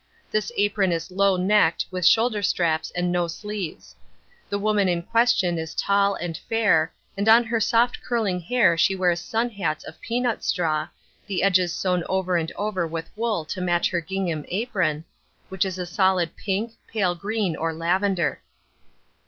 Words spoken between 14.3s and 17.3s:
apron, which is a solid pink, pale